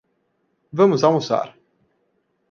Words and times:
Vamos 0.79 1.03
almoçar 1.03 1.47